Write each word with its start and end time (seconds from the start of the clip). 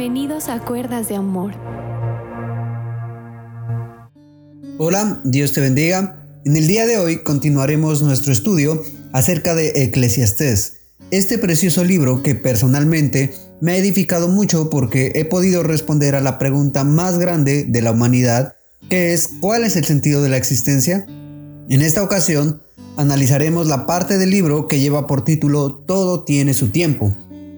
Bienvenidos 0.00 0.48
a 0.48 0.58
Cuerdas 0.60 1.10
de 1.10 1.16
Amor. 1.16 1.52
Hola, 4.78 5.20
Dios 5.24 5.52
te 5.52 5.60
bendiga. 5.60 6.24
En 6.46 6.56
el 6.56 6.66
día 6.66 6.86
de 6.86 6.96
hoy 6.96 7.22
continuaremos 7.22 8.00
nuestro 8.00 8.32
estudio 8.32 8.82
acerca 9.12 9.54
de 9.54 9.82
Eclesiastés, 9.82 10.78
este 11.10 11.36
precioso 11.36 11.84
libro 11.84 12.22
que 12.22 12.34
personalmente 12.34 13.34
me 13.60 13.72
ha 13.72 13.76
edificado 13.76 14.28
mucho 14.28 14.70
porque 14.70 15.12
he 15.16 15.26
podido 15.26 15.62
responder 15.62 16.14
a 16.14 16.22
la 16.22 16.38
pregunta 16.38 16.82
más 16.82 17.18
grande 17.18 17.66
de 17.68 17.82
la 17.82 17.92
humanidad, 17.92 18.54
que 18.88 19.12
es 19.12 19.28
¿cuál 19.40 19.64
es 19.64 19.76
el 19.76 19.84
sentido 19.84 20.22
de 20.22 20.30
la 20.30 20.38
existencia? 20.38 21.04
En 21.68 21.82
esta 21.82 22.02
ocasión 22.02 22.62
analizaremos 22.96 23.66
la 23.66 23.84
parte 23.84 24.16
del 24.16 24.30
libro 24.30 24.66
que 24.66 24.80
lleva 24.80 25.06
por 25.06 25.26
título 25.26 25.74
Todo 25.74 26.24
tiene 26.24 26.54
su 26.54 26.70
tiempo. 26.70 27.14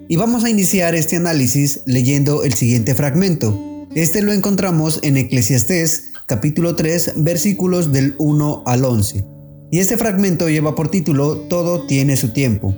Y 0.09 0.17
vamos 0.17 0.45
a 0.45 0.51
iniciar 0.51 0.95
este 0.95 1.17
análisis 1.17 1.83
leyendo 1.87 2.43
el 2.43 2.55
siguiente 2.55 2.95
fragmento. 2.95 3.59
Este 3.95 4.21
lo 4.21 4.33
encontramos 4.33 4.99
en 5.03 5.17
Eclesiastés 5.17 6.13
capítulo 6.27 6.75
3 6.75 7.15
versículos 7.17 7.93
del 7.93 8.15
1 8.19 8.63
al 8.67 8.85
11. 8.85 9.25
Y 9.71 9.79
este 9.79 9.97
fragmento 9.97 10.49
lleva 10.49 10.75
por 10.75 10.91
título 10.91 11.37
Todo 11.37 11.87
tiene 11.87 12.17
su 12.17 12.33
tiempo. 12.33 12.75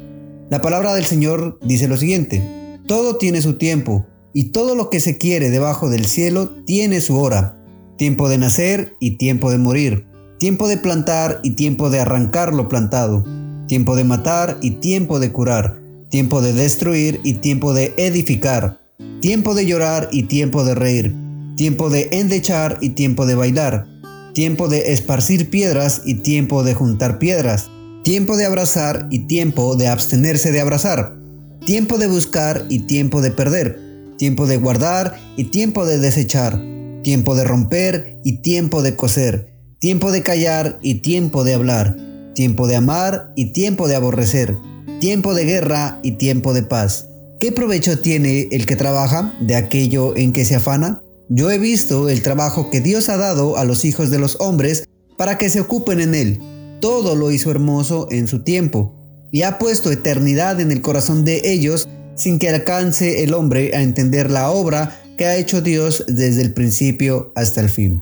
La 0.51 0.61
palabra 0.61 0.95
del 0.95 1.07
Señor 1.07 1.59
dice 1.63 1.89
lo 1.89 1.97
siguiente. 1.97 2.79
Todo 2.87 3.17
tiene 3.17 3.41
su 3.41 3.55
tiempo, 3.55 4.07
y 4.35 4.51
todo 4.51 4.75
lo 4.75 4.91
que 4.91 5.01
se 5.01 5.17
quiere 5.17 5.51
debajo 5.51 5.89
del 5.89 6.05
cielo 6.05 6.51
tiene 6.67 7.01
su 7.01 7.19
hora. 7.19 7.59
Tiempo 7.97 8.29
de 8.29 8.39
nacer 8.39 8.97
y 9.01 9.13
tiempo 9.17 9.51
de 9.51 9.59
morir. 9.59 10.07
Tiempo 10.39 10.69
de 10.69 10.77
plantar 10.77 11.41
y 11.43 11.53
tiempo 11.53 11.89
de 11.89 12.01
arrancar 12.01 12.53
lo 12.53 12.69
plantado. 12.69 13.25
Tiempo 13.67 13.97
de 13.97 14.05
matar 14.05 14.59
y 14.61 14.73
tiempo 14.73 15.19
de 15.21 15.33
curar 15.33 15.84
tiempo 16.15 16.41
de 16.41 16.53
destruir 16.53 17.21
y 17.25 17.33
tiempo 17.33 17.75
de 17.75 17.93
edificar, 17.97 18.79
tiempo 19.21 19.53
de 19.53 19.67
llorar 19.67 20.11
y 20.13 20.23
tiempo 20.23 20.63
de 20.63 20.77
reír, 20.77 21.13
tiempo 21.57 21.91
de 21.91 22.09
endechar 22.13 22.79
y 22.81 22.91
tiempo 22.91 23.27
de 23.27 23.35
bailar, 23.35 23.89
tiempo 24.33 24.69
de 24.69 24.93
esparcir 24.93 25.51
piedras 25.51 26.03
y 26.05 26.15
tiempo 26.15 26.63
de 26.63 26.73
juntar 26.73 27.19
piedras, 27.19 27.69
tiempo 28.05 28.37
de 28.37 28.45
abrazar 28.45 29.09
y 29.11 29.27
tiempo 29.27 29.75
de 29.75 29.89
abstenerse 29.89 30.53
de 30.53 30.61
abrazar, 30.61 31.17
tiempo 31.67 31.99
de 31.99 32.07
buscar 32.07 32.65
y 32.69 32.87
tiempo 32.87 33.21
de 33.21 33.33
perder, 33.33 33.81
tiempo 34.17 34.47
de 34.47 34.59
guardar 34.59 35.19
y 35.37 35.43
tiempo 35.43 35.85
de 35.85 35.99
desechar, 35.99 36.63
tiempo 37.03 37.35
de 37.35 37.43
romper 37.43 38.21
y 38.23 38.37
tiempo 38.37 38.83
de 38.83 38.95
coser, 38.95 39.53
tiempo 39.81 40.13
de 40.13 40.23
callar 40.23 40.79
y 40.81 41.01
tiempo 41.01 41.43
de 41.43 41.55
hablar, 41.55 41.97
tiempo 42.37 42.69
de 42.69 42.77
amar 42.77 43.33
y 43.35 43.47
tiempo 43.47 43.89
de 43.89 43.97
aborrecer, 43.97 44.57
tiempo 45.01 45.35
de 45.35 45.45
guerra 45.45 46.01
y 46.03 46.13
tiempo 46.13 46.53
de 46.55 46.63
paz. 46.63 47.09
¿Qué 47.41 47.53
provecho 47.53 47.99
tiene 47.99 48.49
el 48.53 48.67
que 48.67 48.77
trabaja 48.77 49.35
de 49.41 49.57
aquello 49.57 50.17
en 50.17 50.33
que 50.33 50.45
se 50.45 50.55
afana? 50.57 51.03
Yo 51.29 51.51
he 51.51 51.59
visto 51.59 52.09
el 52.09 52.23
trabajo 52.23 52.71
que 52.71 52.81
Dios 52.81 53.09
ha 53.09 53.17
dado 53.17 53.57
a 53.57 53.65
los 53.65 53.85
hijos 53.85 54.11
de 54.11 54.19
los 54.19 54.37
hombres 54.41 54.89
para 55.17 55.39
que 55.39 55.51
se 55.51 55.61
ocupen 55.61 56.01
en 56.01 56.15
él. 56.15 56.41
Todo 56.81 57.17
lo 57.17 57.31
hizo 57.31 57.51
hermoso 57.51 58.09
en 58.11 58.29
su 58.29 58.45
tiempo, 58.45 58.95
y 59.35 59.43
ha 59.43 59.59
puesto 59.59 59.91
eternidad 59.91 60.61
en 60.61 60.71
el 60.71 60.81
corazón 60.81 61.25
de 61.25 61.43
ellos 61.45 61.89
sin 62.15 62.39
que 62.39 62.49
alcance 62.49 63.25
el 63.25 63.35
hombre 63.35 63.75
a 63.75 63.83
entender 63.83 64.31
la 64.31 64.51
obra 64.51 65.01
que 65.19 65.27
ha 65.27 65.37
hecho 65.37 65.61
Dios 65.61 66.05
desde 66.07 66.43
el 66.43 66.55
principio 66.55 67.33
hasta 67.35 67.61
el 67.61 67.69
fin. 67.69 68.01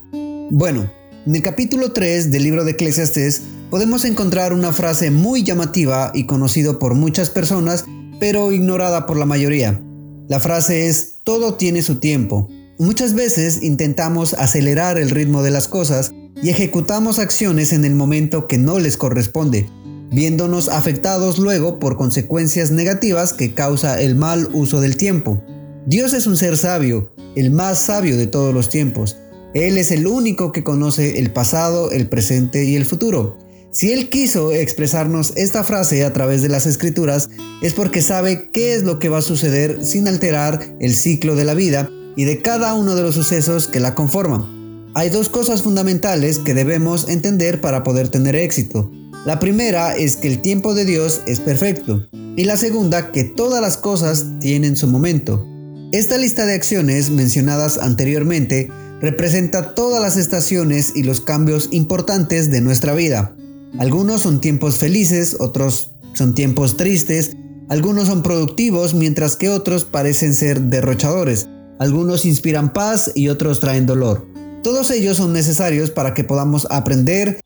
Bueno, 0.50 0.90
en 1.26 1.36
el 1.36 1.42
capítulo 1.42 1.92
3 1.92 2.32
del 2.32 2.42
libro 2.42 2.64
de 2.64 2.72
Eclesiastes 2.72 3.42
podemos 3.70 4.04
encontrar 4.04 4.52
una 4.52 4.72
frase 4.72 5.10
muy 5.10 5.44
llamativa 5.44 6.10
y 6.14 6.26
conocida 6.26 6.78
por 6.78 6.94
muchas 6.94 7.30
personas, 7.30 7.84
pero 8.18 8.50
ignorada 8.52 9.06
por 9.06 9.16
la 9.16 9.26
mayoría. 9.26 9.80
La 10.28 10.40
frase 10.40 10.88
es, 10.88 11.18
todo 11.22 11.54
tiene 11.54 11.82
su 11.82 12.00
tiempo. 12.00 12.48
Muchas 12.78 13.14
veces 13.14 13.62
intentamos 13.62 14.34
acelerar 14.34 14.98
el 14.98 15.10
ritmo 15.10 15.42
de 15.42 15.50
las 15.50 15.68
cosas 15.68 16.12
y 16.42 16.50
ejecutamos 16.50 17.18
acciones 17.18 17.72
en 17.72 17.84
el 17.84 17.94
momento 17.94 18.48
que 18.48 18.58
no 18.58 18.80
les 18.80 18.96
corresponde, 18.96 19.68
viéndonos 20.10 20.68
afectados 20.68 21.38
luego 21.38 21.78
por 21.78 21.96
consecuencias 21.96 22.72
negativas 22.72 23.32
que 23.32 23.54
causa 23.54 24.00
el 24.00 24.16
mal 24.16 24.48
uso 24.52 24.80
del 24.80 24.96
tiempo. 24.96 25.40
Dios 25.86 26.14
es 26.14 26.26
un 26.26 26.36
ser 26.36 26.56
sabio, 26.56 27.12
el 27.36 27.50
más 27.50 27.78
sabio 27.78 28.16
de 28.16 28.26
todos 28.26 28.52
los 28.52 28.68
tiempos, 28.68 29.16
él 29.54 29.76
es 29.76 29.90
el 29.90 30.06
único 30.06 30.52
que 30.52 30.64
conoce 30.64 31.18
el 31.18 31.30
pasado, 31.30 31.90
el 31.90 32.08
presente 32.08 32.64
y 32.64 32.76
el 32.76 32.86
futuro. 32.86 33.36
Si 33.70 33.90
Él 33.90 34.10
quiso 34.10 34.52
expresarnos 34.52 35.32
esta 35.36 35.64
frase 35.64 36.04
a 36.04 36.12
través 36.12 36.42
de 36.42 36.50
las 36.50 36.66
escrituras, 36.66 37.30
es 37.62 37.72
porque 37.72 38.02
sabe 38.02 38.50
qué 38.52 38.74
es 38.74 38.82
lo 38.82 38.98
que 38.98 39.08
va 39.08 39.18
a 39.18 39.22
suceder 39.22 39.82
sin 39.82 40.08
alterar 40.08 40.76
el 40.78 40.94
ciclo 40.94 41.36
de 41.36 41.44
la 41.44 41.54
vida 41.54 41.90
y 42.14 42.24
de 42.24 42.42
cada 42.42 42.74
uno 42.74 42.94
de 42.94 43.02
los 43.02 43.14
sucesos 43.14 43.68
que 43.68 43.80
la 43.80 43.94
conforman. 43.94 44.90
Hay 44.94 45.08
dos 45.08 45.30
cosas 45.30 45.62
fundamentales 45.62 46.38
que 46.38 46.52
debemos 46.52 47.08
entender 47.08 47.62
para 47.62 47.82
poder 47.82 48.08
tener 48.08 48.36
éxito. 48.36 48.90
La 49.24 49.38
primera 49.38 49.96
es 49.96 50.16
que 50.16 50.28
el 50.28 50.42
tiempo 50.42 50.74
de 50.74 50.84
Dios 50.84 51.22
es 51.26 51.40
perfecto 51.40 52.06
y 52.36 52.44
la 52.44 52.58
segunda 52.58 53.10
que 53.10 53.24
todas 53.24 53.62
las 53.62 53.78
cosas 53.78 54.26
tienen 54.40 54.76
su 54.76 54.86
momento. 54.86 55.46
Esta 55.92 56.18
lista 56.18 56.44
de 56.44 56.54
acciones 56.54 57.08
mencionadas 57.08 57.78
anteriormente 57.78 58.70
representa 59.02 59.74
todas 59.74 60.00
las 60.00 60.16
estaciones 60.16 60.92
y 60.94 61.02
los 61.02 61.20
cambios 61.20 61.68
importantes 61.72 62.50
de 62.50 62.60
nuestra 62.60 62.94
vida. 62.94 63.34
Algunos 63.78 64.22
son 64.22 64.40
tiempos 64.40 64.78
felices, 64.78 65.36
otros 65.40 65.90
son 66.14 66.34
tiempos 66.34 66.76
tristes, 66.76 67.36
algunos 67.68 68.06
son 68.06 68.22
productivos 68.22 68.94
mientras 68.94 69.36
que 69.36 69.48
otros 69.48 69.84
parecen 69.84 70.34
ser 70.34 70.60
derrochadores, 70.60 71.48
algunos 71.78 72.24
inspiran 72.24 72.72
paz 72.72 73.10
y 73.14 73.28
otros 73.28 73.60
traen 73.60 73.86
dolor. 73.86 74.26
Todos 74.62 74.90
ellos 74.92 75.16
son 75.16 75.32
necesarios 75.32 75.90
para 75.90 76.14
que 76.14 76.22
podamos 76.22 76.68
aprender, 76.70 77.40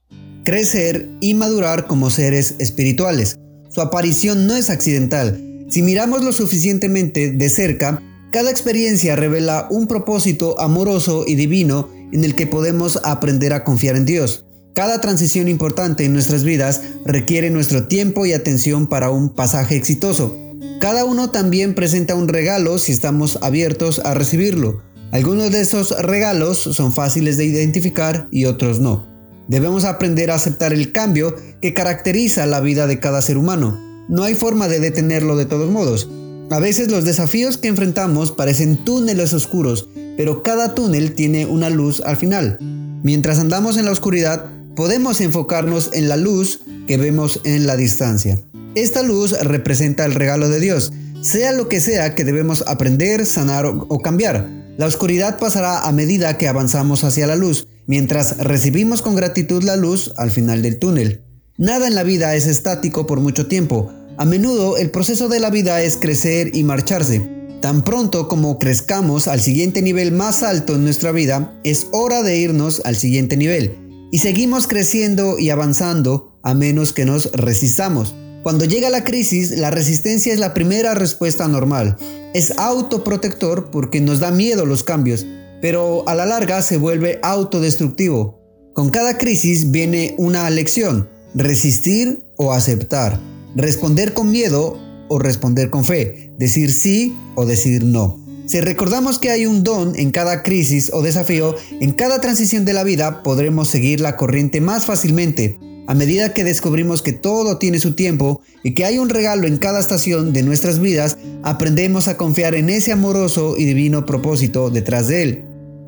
crecer 0.45 1.09
y 1.21 1.35
madurar 1.35 1.87
como 1.87 2.11
seres 2.11 2.55
espirituales. 2.59 3.39
Su 3.71 3.81
aparición 3.81 4.47
no 4.47 4.55
es 4.55 4.69
accidental. 4.69 5.41
Si 5.71 5.83
miramos 5.83 6.23
lo 6.23 6.33
suficientemente 6.33 7.33
de 7.33 7.49
cerca, 7.49 8.03
cada 8.33 8.51
experiencia 8.51 9.17
revela 9.17 9.67
un 9.71 9.87
propósito 9.87 10.61
amoroso 10.61 11.25
y 11.27 11.37
divino 11.37 11.89
en 12.13 12.25
el 12.25 12.35
que 12.35 12.47
podemos 12.47 12.99
aprender 13.05 13.53
a 13.53 13.65
confiar 13.65 13.97
en 13.97 14.05
Dios. 14.05 14.45
Cada 14.75 15.01
transición 15.01 15.49
importante 15.49 16.05
en 16.05 16.13
nuestras 16.13 16.45
vidas 16.45 16.83
requiere 17.05 17.51
nuestro 17.51 17.87
tiempo 17.87 18.27
y 18.27 18.35
atención 18.35 18.89
para 18.89 19.11
un 19.11 19.31
pasaje 19.31 19.77
exitoso. 19.77 20.37
Cada 20.81 21.07
uno 21.07 21.31
también 21.31 21.75
presenta 21.75 22.15
un 22.15 22.29
regalo 22.29 22.79
si 22.79 22.93
estamos 22.93 23.39
abiertos 23.41 24.01
a 24.05 24.13
recibirlo. 24.13 24.83
Algunos 25.13 25.51
de 25.51 25.61
esos 25.63 25.97
regalos 26.03 26.59
son 26.59 26.93
fáciles 26.93 27.39
de 27.39 27.47
identificar 27.47 28.29
y 28.31 28.45
otros 28.45 28.81
no. 28.81 29.07
Debemos 29.49 29.85
aprender 29.85 30.31
a 30.31 30.35
aceptar 30.35 30.73
el 30.73 30.93
cambio 30.93 31.37
que 31.63 31.73
caracteriza 31.73 32.45
la 32.45 32.61
vida 32.61 32.87
de 32.87 32.99
cada 33.01 33.23
ser 33.23 33.39
humano. 33.39 33.81
No 34.09 34.25
hay 34.25 34.35
forma 34.35 34.69
de 34.69 34.81
detenerlo 34.81 35.37
de 35.37 35.47
todos 35.47 35.71
modos. 35.71 36.09
A 36.49 36.61
veces 36.61 36.91
los 36.91 37.05
desafíos 37.05 37.59
que 37.59 37.67
enfrentamos 37.67 38.31
parecen 38.31 38.85
túneles 38.85 39.33
oscuros, 39.33 39.89
pero 40.17 40.45
cada 40.45 40.77
túnel 40.77 41.15
tiene 41.15 41.45
una 41.45 41.71
luz 41.71 42.01
al 42.01 42.17
final. 42.17 42.59
Mientras 43.03 43.41
andamos 43.41 43.77
en 43.77 43.85
la 43.85 43.91
oscuridad, 43.91 44.47
podemos 44.77 45.21
enfocarnos 45.21 45.91
en 45.93 46.09
la 46.09 46.17
luz 46.17 46.61
que 46.87 46.99
vemos 46.99 47.41
en 47.43 47.67
la 47.67 47.77
distancia. 47.77 48.39
Esta 48.77 49.03
luz 49.03 49.33
representa 49.41 50.05
el 50.05 50.15
regalo 50.15 50.49
de 50.49 50.61
Dios, 50.61 50.93
sea 51.21 51.51
lo 51.51 51.69
que 51.69 51.81
sea 51.81 52.15
que 52.15 52.25
debemos 52.25 52.63
aprender, 52.69 53.27
sanar 53.27 53.67
o 53.67 53.99
cambiar. 54.01 54.49
La 54.79 54.87
oscuridad 54.87 55.39
pasará 55.39 55.81
a 55.81 55.91
medida 55.91 56.39
que 56.39 56.47
avanzamos 56.47 57.03
hacia 57.03 57.27
la 57.27 57.35
luz, 57.35 57.67
mientras 57.87 58.39
recibimos 58.39 59.03
con 59.03 59.17
gratitud 59.17 59.65
la 59.65 59.75
luz 59.75 60.13
al 60.17 60.31
final 60.31 60.63
del 60.63 60.79
túnel. 60.79 61.23
Nada 61.59 61.89
en 61.89 61.95
la 61.95 62.03
vida 62.05 62.37
es 62.37 62.47
estático 62.47 63.07
por 63.07 63.19
mucho 63.19 63.47
tiempo, 63.47 63.91
a 64.19 64.25
menudo 64.25 64.79
el 64.79 64.91
proceso 64.91 65.29
de 65.29 65.41
la 65.41 65.51
vida 65.51 65.83
es 65.83 65.99
crecer 65.99 66.57
y 66.57 66.65
marcharse. 66.65 67.21
Tan 67.61 67.85
pronto 67.85 68.29
como 68.29 68.59
crezcamos 68.59 69.29
al 69.29 69.41
siguiente 69.41 69.83
nivel 69.83 70.13
más 70.13 70.43
alto 70.43 70.75
en 70.75 70.85
nuestra 70.85 71.13
vida, 71.13 71.59
es 71.65 71.89
hora 71.93 72.23
de 72.23 72.39
irnos 72.39 72.81
al 72.85 72.97
siguiente 72.97 73.37
nivel. 73.37 73.77
Y 74.13 74.19
seguimos 74.19 74.67
creciendo 74.67 75.39
y 75.39 75.51
avanzando 75.51 76.39
a 76.43 76.55
menos 76.55 76.93
que 76.93 77.05
nos 77.05 77.31
resistamos. 77.33 78.15
Cuando 78.43 78.65
llega 78.65 78.89
la 78.89 79.05
crisis, 79.05 79.51
la 79.59 79.71
resistencia 79.71 80.33
es 80.33 80.39
la 80.39 80.55
primera 80.55 80.95
respuesta 80.95 81.47
normal. 81.49 81.97
Es 82.33 82.57
autoprotector 82.57 83.71
porque 83.71 84.01
nos 84.01 84.21
da 84.21 84.31
miedo 84.31 84.65
los 84.65 84.83
cambios, 84.83 85.27
pero 85.61 86.09
a 86.09 86.15
la 86.15 86.25
larga 86.25 86.63
se 86.63 86.79
vuelve 86.79 87.19
autodestructivo. 87.23 88.39
Con 88.73 88.89
cada 88.91 89.19
crisis 89.19 89.71
viene 89.71 90.15
una 90.17 90.49
lección, 90.49 91.09
resistir 91.35 92.23
o 92.37 92.53
aceptar 92.53 93.36
responder 93.57 94.13
con 94.13 94.31
miedo 94.31 94.79
o 95.09 95.19
responder 95.19 95.71
con 95.71 95.85
fe, 95.85 96.33
decir 96.39 96.73
sí 96.73 97.17
o 97.35 97.47
decir 97.47 97.85
no. 97.85 98.21
Si 98.47 98.61
recordamos 98.61 99.19
que 99.19 99.31
hay 99.31 99.47
un 99.47 99.65
don 99.65 99.99
en 99.99 100.13
cada 100.13 100.45
crisis 100.45 100.93
o 100.93 101.03
desafío, 101.03 101.57
en 101.81 101.93
cada 101.93 102.21
transición 102.21 102.65
de 102.65 102.75
la 102.75 102.85
vida 102.85 103.25
podremos 103.25 103.69
seguir 103.69 104.01
la 104.01 104.17
corriente 104.17 104.61
más 104.61 104.85
fácilmente. 104.85 105.59
A 105.89 105.95
medida 105.95 106.35
que 106.35 106.45
descubrimos 106.45 107.03
que 107.03 107.13
todo 107.13 107.59
tiene 107.59 107.81
su 107.81 107.95
tiempo 107.95 108.41
y 108.63 108.75
que 108.75 108.85
hay 108.85 108.99
un 108.99 109.09
regalo 109.09 109.47
en 109.47 109.59
cada 109.59 109.81
estación 109.81 110.33
de 110.33 110.43
nuestras 110.43 110.79
vidas, 110.79 111.17
aprendemos 111.43 112.09
a 112.09 112.17
confiar 112.17 112.55
en 112.55 112.71
ese 112.71 112.93
amoroso 112.93 113.57
y 113.57 113.65
divino 113.65 114.05
propósito 114.07 114.71
detrás 114.71 115.09
de 115.09 115.23
él. 115.23 115.45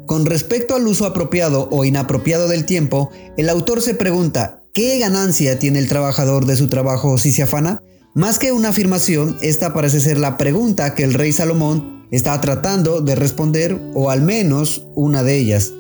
Con 0.07 0.25
respecto 0.25 0.75
al 0.75 0.87
uso 0.87 1.05
apropiado 1.05 1.69
o 1.71 1.85
inapropiado 1.85 2.49
del 2.49 2.65
tiempo, 2.65 3.11
el 3.37 3.49
autor 3.49 3.83
se 3.83 3.95
pregunta, 3.95 4.58
¿qué 4.79 5.01
ganancia 5.01 5.59
tiene 5.59 5.81
el 5.81 5.89
trabajador 5.89 6.47
de 6.47 6.55
su 6.55 6.69
trabajo 6.69 7.19
si 7.19 7.33
se 7.33 7.43
afana? 7.43 7.83
Más 8.15 8.39
que 8.39 8.53
una 8.53 8.69
afirmación, 8.69 9.37
esta 9.43 9.75
parece 9.75 9.99
ser 9.99 10.19
la 10.19 10.39
pregunta 10.39 10.95
que 10.95 11.03
el 11.03 11.15
rey 11.15 11.33
Salomón 11.33 12.07
está 12.13 12.41
tratando 12.41 13.01
de 13.01 13.17
responder, 13.17 13.77
o 13.95 14.09
al 14.09 14.23
menos 14.23 14.87
una 14.95 15.25
de 15.25 15.37
ellas. 15.37 15.73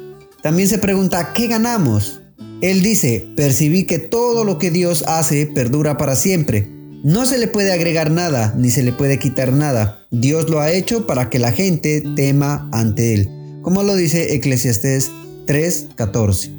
También 0.42 0.68
se 0.68 0.78
pregunta, 0.78 1.32
¿qué 1.32 1.46
ganamos? 1.46 2.22
Él 2.60 2.82
dice, 2.82 3.28
percibí 3.36 3.84
que 3.84 4.00
todo 4.00 4.42
lo 4.42 4.58
que 4.58 4.72
Dios 4.72 5.04
hace 5.06 5.46
perdura 5.46 5.96
para 5.96 6.16
siempre. 6.16 6.68
No 7.04 7.24
se 7.24 7.38
le 7.38 7.46
puede 7.46 7.70
agregar 7.70 8.10
nada, 8.10 8.52
ni 8.56 8.72
se 8.72 8.82
le 8.82 8.92
puede 8.92 9.20
quitar 9.20 9.52
nada. 9.52 10.00
Dios 10.10 10.50
lo 10.50 10.58
ha 10.58 10.72
hecho 10.72 11.06
para 11.06 11.30
que 11.30 11.38
la 11.38 11.52
gente 11.52 12.02
tema 12.16 12.68
ante 12.72 13.14
Él, 13.14 13.28
como 13.62 13.84
lo 13.84 13.94
dice 13.94 14.34
Eclesiastés 14.34 15.12
3:14. 15.46 16.57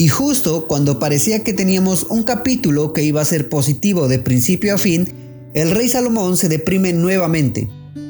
Y 0.00 0.08
justo 0.08 0.66
cuando 0.66 0.98
parecía 0.98 1.44
que 1.44 1.52
teníamos 1.52 2.04
un 2.04 2.22
capítulo 2.22 2.94
que 2.94 3.02
iba 3.02 3.20
a 3.20 3.24
ser 3.26 3.50
positivo 3.50 4.08
de 4.08 4.18
principio 4.18 4.74
a 4.74 4.78
fin, 4.78 5.06
el 5.52 5.72
rey 5.72 5.90
Salomón 5.90 6.38
se 6.38 6.48
deprime 6.48 6.94
nuevamente. 6.94 7.68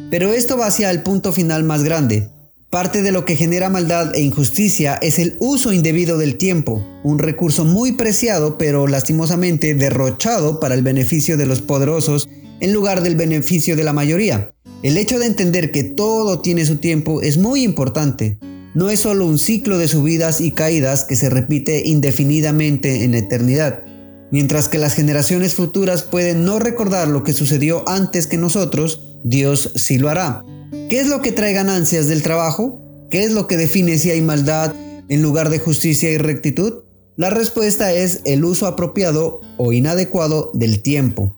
Pero 0.08 0.32
esto 0.32 0.56
va 0.56 0.68
hacia 0.68 0.88
el 0.92 1.02
punto 1.02 1.32
final 1.32 1.64
más 1.64 1.82
grande, 1.82 2.28
Parte 2.70 3.02
de 3.02 3.10
lo 3.10 3.24
que 3.24 3.34
genera 3.34 3.68
maldad 3.68 4.14
e 4.14 4.22
injusticia 4.22 4.94
es 5.02 5.18
el 5.18 5.36
uso 5.40 5.72
indebido 5.72 6.18
del 6.18 6.36
tiempo, 6.36 6.86
un 7.02 7.18
recurso 7.18 7.64
muy 7.64 7.90
preciado 7.90 8.58
pero 8.58 8.86
lastimosamente 8.86 9.74
derrochado 9.74 10.60
para 10.60 10.76
el 10.76 10.82
beneficio 10.82 11.36
de 11.36 11.46
los 11.46 11.60
poderosos 11.60 12.28
en 12.60 12.72
lugar 12.72 13.02
del 13.02 13.16
beneficio 13.16 13.74
de 13.74 13.82
la 13.82 13.92
mayoría. 13.92 14.52
El 14.84 14.96
hecho 14.98 15.18
de 15.18 15.26
entender 15.26 15.72
que 15.72 15.82
todo 15.82 16.38
tiene 16.38 16.64
su 16.64 16.76
tiempo 16.76 17.20
es 17.22 17.38
muy 17.38 17.64
importante. 17.64 18.38
No 18.72 18.88
es 18.88 19.00
solo 19.00 19.26
un 19.26 19.38
ciclo 19.38 19.78
de 19.78 19.88
subidas 19.88 20.40
y 20.40 20.52
caídas 20.52 21.04
que 21.04 21.16
se 21.16 21.28
repite 21.28 21.88
indefinidamente 21.88 23.02
en 23.02 23.12
la 23.12 23.18
eternidad. 23.18 23.82
Mientras 24.30 24.68
que 24.68 24.78
las 24.78 24.94
generaciones 24.94 25.54
futuras 25.54 26.04
pueden 26.04 26.44
no 26.44 26.60
recordar 26.60 27.08
lo 27.08 27.24
que 27.24 27.32
sucedió 27.32 27.88
antes 27.88 28.28
que 28.28 28.36
nosotros, 28.36 29.00
Dios 29.24 29.72
sí 29.74 29.98
lo 29.98 30.08
hará. 30.08 30.44
¿Qué 30.88 31.00
es 31.00 31.08
lo 31.08 31.20
que 31.20 31.32
trae 31.32 31.52
ganancias 31.52 32.06
del 32.06 32.22
trabajo? 32.22 32.80
¿Qué 33.10 33.24
es 33.24 33.32
lo 33.32 33.48
que 33.48 33.56
define 33.56 33.98
si 33.98 34.12
hay 34.12 34.20
maldad 34.20 34.72
en 35.08 35.20
lugar 35.20 35.50
de 35.50 35.58
justicia 35.58 36.12
y 36.12 36.18
rectitud? 36.18 36.84
La 37.16 37.28
respuesta 37.28 37.92
es 37.92 38.20
el 38.24 38.44
uso 38.44 38.68
apropiado 38.68 39.40
o 39.58 39.72
inadecuado 39.72 40.52
del 40.54 40.80
tiempo. 40.80 41.36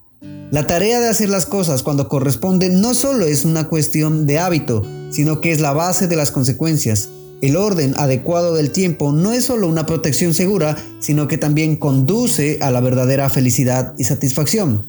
La 0.51 0.67
tarea 0.67 1.01
de 1.01 1.09
hacer 1.09 1.31
las 1.31 1.47
cosas 1.47 1.83
cuando 1.83 2.09
corresponden 2.09 2.83
no 2.83 2.93
solo 2.93 3.25
es 3.25 3.47
una 3.47 3.69
cuestión 3.69 4.27
de 4.27 4.39
hábito, 4.39 4.87
sino 5.11 5.41
que 5.41 5.51
es 5.51 5.63
la 5.63 5.73
base 5.73 6.09
de 6.09 6.17
las 6.17 6.31
consecuencias. 6.31 7.09
El 7.43 7.57
orden 7.57 7.93
adecuado 7.99 8.55
del 8.55 8.71
tiempo 8.71 9.13
no 9.13 9.33
es 9.33 9.45
solo 9.45 9.69
una 9.69 9.85
protección 9.85 10.33
segura, 10.33 10.77
sino 11.01 11.29
que 11.29 11.37
también 11.37 11.77
conduce 11.77 12.59
a 12.63 12.71
la 12.71 12.81
verdadera 12.81 13.29
felicidad 13.29 13.95
y 13.99 14.05
satisfacción. 14.05 14.87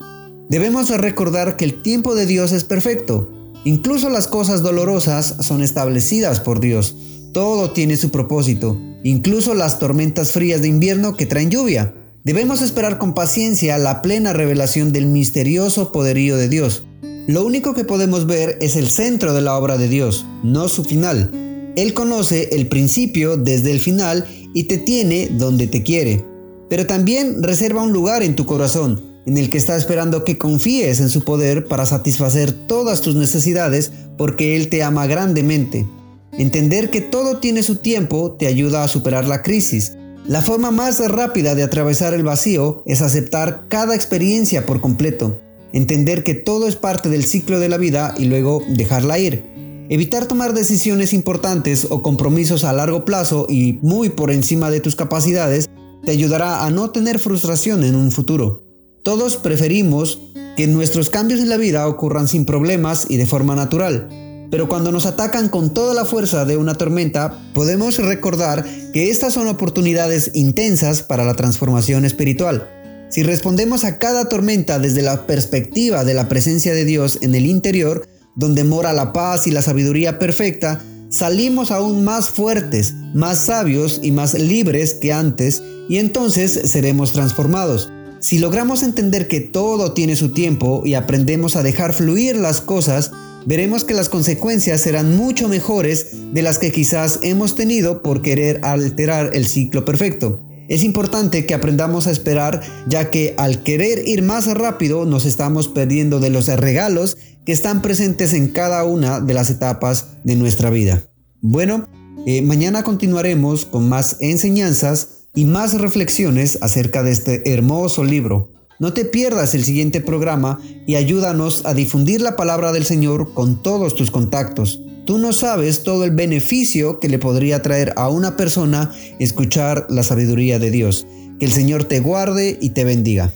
Debemos 0.50 0.90
recordar 0.90 1.58
que 1.58 1.66
el 1.66 1.82
tiempo 1.82 2.16
de 2.16 2.26
Dios 2.26 2.54
es 2.54 2.64
perfecto, 2.64 3.44
Incluso 3.66 4.10
las 4.10 4.28
cosas 4.28 4.62
dolorosas 4.62 5.36
son 5.40 5.62
establecidas 5.62 6.42
por 6.42 6.60
Dios. 6.60 6.98
Todo 7.32 7.72
tiene 7.72 7.96
su 7.96 8.12
propósito, 8.12 8.78
incluso 9.04 9.54
las 9.54 9.80
tormentas 9.80 10.32
frías 10.32 10.62
de 10.62 10.68
invierno 10.68 11.16
que 11.16 11.26
traen 11.26 11.50
lluvia. 11.50 11.94
Debemos 12.26 12.62
esperar 12.62 12.98
con 12.98 13.14
paciencia 13.14 13.78
la 13.78 14.02
plena 14.02 14.34
revelación 14.34 14.92
del 14.92 15.06
misterioso 15.08 15.92
poderío 15.92 16.36
de 16.36 16.50
Dios. 16.50 16.86
Lo 17.28 17.46
único 17.46 17.74
que 17.74 17.86
podemos 17.86 18.28
ver 18.28 18.58
es 18.60 18.76
el 18.76 18.90
centro 18.90 19.34
de 19.34 19.42
la 19.42 19.56
obra 19.56 19.78
de 19.78 19.88
Dios, 19.88 20.26
no 20.44 20.68
su 20.68 20.84
final. 20.84 21.32
Él 21.76 21.94
conoce 21.94 22.50
el 22.52 22.68
principio 22.68 23.38
desde 23.38 23.72
el 23.72 23.80
final 23.80 24.26
y 24.54 24.66
te 24.66 24.78
tiene 24.78 25.30
donde 25.32 25.68
te 25.68 25.84
quiere. 25.84 26.24
Pero 26.70 26.86
también 26.86 27.44
reserva 27.44 27.84
un 27.84 27.94
lugar 27.94 28.24
en 28.24 28.36
tu 28.36 28.46
corazón 28.46 29.14
en 29.26 29.38
el 29.38 29.50
que 29.50 29.58
está 29.58 29.76
esperando 29.76 30.26
que 30.26 30.38
confíes 30.38 31.00
en 31.00 31.10
su 31.10 31.24
poder 31.24 31.66
para 31.68 31.86
satisfacer 31.86 32.52
todas 32.52 33.02
tus 33.02 33.16
necesidades 33.16 33.92
porque 34.18 34.56
Él 34.56 34.70
te 34.70 34.84
ama 34.84 35.08
grandemente. 35.08 35.86
Entender 36.34 36.90
que 36.90 37.02
todo 37.02 37.38
tiene 37.38 37.64
su 37.64 37.78
tiempo 37.78 38.36
te 38.38 38.48
ayuda 38.48 38.84
a 38.84 38.88
superar 38.88 39.26
la 39.26 39.44
crisis. 39.44 39.94
La 40.28 40.42
forma 40.42 40.72
más 40.72 41.00
rápida 41.10 41.54
de 41.56 41.64
atravesar 41.64 42.14
el 42.14 42.24
vacío 42.24 42.84
es 42.86 43.02
aceptar 43.02 43.68
cada 43.70 43.96
experiencia 43.96 44.66
por 44.66 44.82
completo. 44.82 45.40
Entender 45.74 46.24
que 46.24 46.34
todo 46.34 46.68
es 46.68 46.76
parte 46.76 47.10
del 47.10 47.26
ciclo 47.26 47.60
de 47.60 47.70
la 47.70 47.78
vida 47.78 48.14
y 48.18 48.26
luego 48.26 48.64
dejarla 48.70 49.20
ir. 49.20 49.53
Evitar 49.90 50.28
tomar 50.28 50.54
decisiones 50.54 51.12
importantes 51.12 51.88
o 51.90 52.02
compromisos 52.02 52.64
a 52.64 52.72
largo 52.72 53.04
plazo 53.04 53.48
y 53.50 53.80
muy 53.82 54.10
por 54.10 54.32
encima 54.32 54.72
de 54.72 54.80
tus 54.80 54.96
capacidades 54.96 55.70
te 56.06 56.12
ayudará 56.12 56.66
a 56.66 56.72
no 56.72 56.92
tener 56.92 57.20
frustración 57.20 57.84
en 57.84 57.96
un 57.96 58.12
futuro. 58.12 58.64
Todos 59.04 59.36
preferimos 59.36 60.20
que 60.56 60.68
nuestros 60.68 61.10
cambios 61.10 61.42
en 61.42 61.50
la 61.50 61.58
vida 61.58 61.88
ocurran 61.88 62.30
sin 62.30 62.46
problemas 62.46 63.08
y 63.10 63.18
de 63.18 63.26
forma 63.26 63.56
natural. 63.56 64.08
Pero 64.50 64.70
cuando 64.70 64.92
nos 64.92 65.06
atacan 65.06 65.50
con 65.50 65.74
toda 65.74 65.94
la 65.94 66.06
fuerza 66.06 66.46
de 66.46 66.56
una 66.58 66.76
tormenta, 66.76 67.40
podemos 67.54 67.98
recordar 67.98 68.64
que 68.94 69.10
estas 69.10 69.34
son 69.34 69.48
oportunidades 69.48 70.32
intensas 70.34 71.02
para 71.02 71.26
la 71.26 71.34
transformación 71.34 72.06
espiritual. 72.06 72.70
Si 73.10 73.24
respondemos 73.24 73.84
a 73.84 74.00
cada 74.00 74.30
tormenta 74.30 74.80
desde 74.80 75.02
la 75.02 75.28
perspectiva 75.28 76.06
de 76.06 76.14
la 76.14 76.30
presencia 76.30 76.74
de 76.74 76.86
Dios 76.86 77.20
en 77.22 77.36
el 77.36 77.48
interior, 77.48 78.08
donde 78.36 78.64
mora 78.64 78.94
la 78.94 79.14
paz 79.14 79.48
y 79.48 79.52
la 79.52 79.62
sabiduría 79.62 80.20
perfecta, 80.20 80.82
salimos 81.10 81.72
aún 81.72 82.04
más 82.04 82.30
fuertes, 82.30 82.94
más 83.14 83.46
sabios 83.46 84.00
y 84.02 84.12
más 84.12 84.34
libres 84.34 84.94
que 84.96 85.14
antes, 85.14 85.62
y 85.90 85.98
entonces 85.98 86.62
seremos 86.66 87.12
transformados. 87.12 87.90
Si 88.20 88.40
logramos 88.40 88.84
entender 88.84 89.28
que 89.28 89.42
todo 89.42 89.94
tiene 89.94 90.16
su 90.16 90.32
tiempo 90.32 90.84
y 90.86 90.94
aprendemos 90.94 91.56
a 91.56 91.64
dejar 91.64 91.94
fluir 91.94 92.38
las 92.38 92.62
cosas, 92.62 93.12
veremos 93.46 93.84
que 93.84 93.94
las 93.94 94.10
consecuencias 94.10 94.82
serán 94.82 95.18
mucho 95.18 95.50
mejores 95.50 96.08
de 96.34 96.42
las 96.42 96.58
que 96.58 96.72
quizás 96.72 97.20
hemos 97.22 97.56
tenido 97.56 98.02
por 98.02 98.22
querer 98.22 98.62
alterar 98.64 99.32
el 99.34 99.46
ciclo 99.46 99.84
perfecto. 99.84 100.40
Es 100.70 100.84
importante 100.84 101.46
que 101.46 101.54
aprendamos 101.54 102.08
a 102.08 102.12
esperar 102.12 102.62
ya 102.88 103.10
que 103.10 103.34
al 103.38 103.64
querer 103.64 104.08
ir 104.08 104.22
más 104.22 104.48
rápido 104.48 105.06
nos 105.06 105.26
estamos 105.26 105.68
perdiendo 105.68 106.20
de 106.20 106.30
los 106.30 106.48
regalos 106.48 107.18
que 107.46 107.52
están 107.52 107.82
presentes 107.82 108.34
en 108.34 108.50
cada 108.50 108.84
una 108.86 109.20
de 109.20 109.34
las 109.34 109.50
etapas 109.50 110.08
de 110.24 110.36
nuestra 110.36 110.70
vida. 110.70 111.04
Bueno, 111.42 111.90
eh, 112.26 112.42
mañana 112.42 112.84
continuaremos 112.84 113.66
con 113.66 113.90
más 113.90 114.18
enseñanzas 114.22 115.28
y 115.36 115.44
más 115.44 115.74
reflexiones 115.80 116.58
acerca 116.62 117.04
de 117.04 117.12
este 117.12 117.54
hermoso 117.54 118.06
libro. 118.06 118.52
No 118.80 118.94
te 118.94 119.04
pierdas 119.04 119.56
el 119.56 119.66
siguiente 119.66 120.00
programa 120.00 120.60
y 120.88 120.96
ayúdanos 120.96 121.66
a 121.66 121.74
difundir 121.74 122.22
la 122.22 122.36
palabra 122.36 122.72
del 122.72 122.86
Señor 122.86 123.34
con 123.34 123.62
todos 123.62 123.96
tus 123.96 124.12
contactos. 124.12 124.80
Tú 125.06 125.18
no 125.18 125.34
sabes 125.34 125.84
todo 125.84 126.06
el 126.06 126.12
beneficio 126.12 127.00
que 127.00 127.10
le 127.10 127.20
podría 127.20 127.62
traer 127.62 127.94
a 127.98 128.10
una 128.10 128.38
persona 128.38 128.94
escuchar 129.20 129.86
la 129.90 130.02
sabiduría 130.04 130.60
de 130.60 130.72
Dios. 130.72 131.06
Que 131.40 131.46
el 131.46 131.52
Señor 131.52 131.84
te 131.84 132.00
guarde 132.00 132.58
y 132.62 132.70
te 132.70 132.86
bendiga. 132.86 133.34